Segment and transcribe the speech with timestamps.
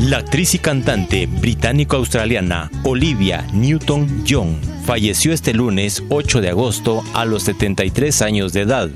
[0.00, 7.42] La actriz y cantante británico-australiana Olivia Newton-John falleció este lunes 8 de agosto a los
[7.42, 8.90] 73 años de edad.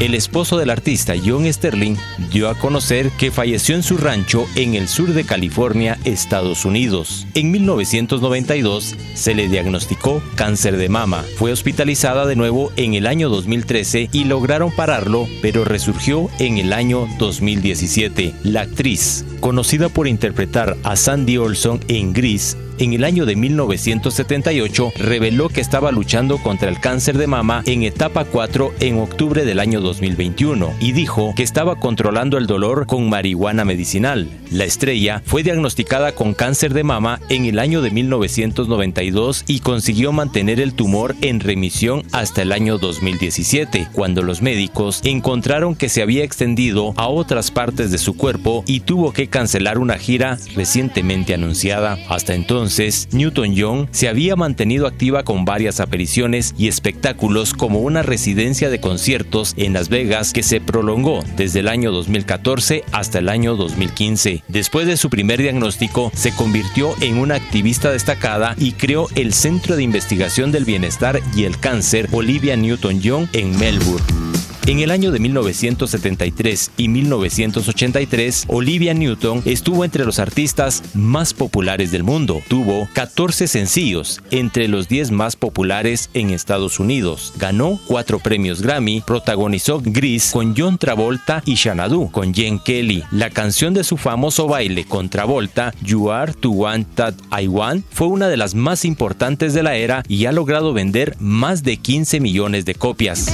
[0.00, 1.96] El esposo del artista John Sterling
[2.30, 7.26] dio a conocer que falleció en su rancho en el sur de California, Estados Unidos.
[7.34, 11.24] En 1992 se le diagnosticó cáncer de mama.
[11.36, 16.72] Fue hospitalizada de nuevo en el año 2013 y lograron pararlo, pero resurgió en el
[16.72, 18.34] año 2017.
[18.44, 24.92] La actriz, conocida por interpretar a Sandy Olson en Gris, en el año de 1978
[24.98, 29.58] reveló que estaba luchando contra el cáncer de mama en etapa 4 en octubre del
[29.58, 34.28] año 2021 y dijo que estaba controlando el dolor con marihuana medicinal.
[34.50, 40.12] La estrella fue diagnosticada con cáncer de mama en el año de 1992 y consiguió
[40.12, 46.02] mantener el tumor en remisión hasta el año 2017, cuando los médicos encontraron que se
[46.02, 51.34] había extendido a otras partes de su cuerpo y tuvo que cancelar una gira recientemente
[51.34, 51.98] anunciada.
[52.08, 52.67] Hasta entonces,
[53.12, 59.54] Newton-John se había mantenido activa con varias apariciones y espectáculos como una residencia de conciertos
[59.56, 64.44] en Las Vegas que se prolongó desde el año 2014 hasta el año 2015.
[64.48, 69.76] Después de su primer diagnóstico, se convirtió en una activista destacada y creó el Centro
[69.76, 74.47] de Investigación del Bienestar y el Cáncer Olivia Newton-John en Melbourne.
[74.68, 81.90] En el año de 1973 y 1983, Olivia Newton estuvo entre los artistas más populares
[81.90, 82.42] del mundo.
[82.48, 87.32] Tuvo 14 sencillos entre los 10 más populares en Estados Unidos.
[87.38, 93.04] Ganó 4 premios Grammy, protagonizó Gris con John Travolta y Xanadu con Jen Kelly.
[93.10, 97.86] La canción de su famoso baile con Travolta, You Are to Want That I Want,
[97.90, 101.78] fue una de las más importantes de la era y ha logrado vender más de
[101.78, 103.32] 15 millones de copias.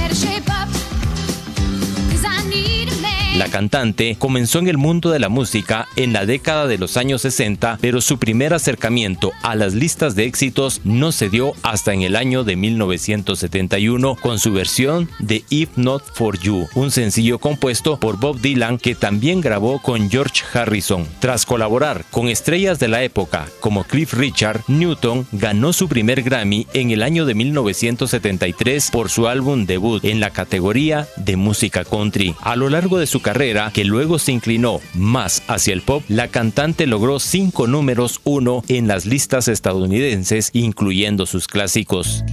[3.37, 7.21] La cantante comenzó en el mundo de la música en la década de los años
[7.23, 12.03] 60, pero su primer acercamiento a las listas de éxitos no se dio hasta en
[12.03, 17.99] el año de 1971 con su versión de If Not For You, un sencillo compuesto
[17.99, 21.05] por Bob Dylan que también grabó con George Harrison.
[21.19, 26.67] Tras colaborar con estrellas de la época como Cliff Richard, Newton ganó su primer Grammy
[26.73, 32.33] en el año de 1973 por su álbum debut en la categoría de música country.
[32.39, 36.27] A lo largo de su carrera, que luego se inclinó más hacia el pop, la
[36.27, 42.23] cantante logró cinco números uno en las listas estadounidenses, incluyendo sus clásicos.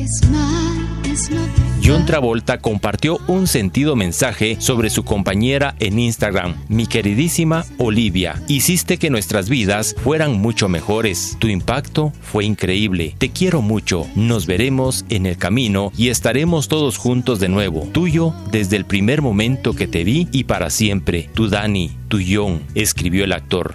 [1.85, 6.55] John Travolta compartió un sentido mensaje sobre su compañera en Instagram.
[6.69, 11.37] Mi queridísima Olivia, hiciste que nuestras vidas fueran mucho mejores.
[11.41, 13.17] Tu impacto fue increíble.
[13.19, 14.07] Te quiero mucho.
[14.15, 17.89] Nos veremos en el camino y estaremos todos juntos de nuevo.
[17.93, 21.31] Tuyo desde el primer momento que te vi y para siempre.
[21.35, 23.75] Tu Dani, tu John, escribió el actor.